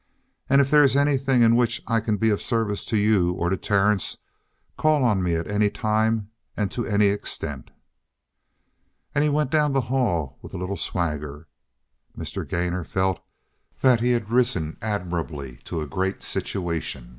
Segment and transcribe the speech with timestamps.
[0.49, 3.51] And if there is anything in which I can be of service to you or
[3.51, 4.17] to Terence,
[4.75, 7.69] call on me at any time and to any extent."
[9.13, 11.47] And he went down the hall with a little swagger.
[12.17, 12.49] Mr.
[12.49, 13.19] Gainor felt
[13.81, 17.09] that he had risen admirably to a great situation.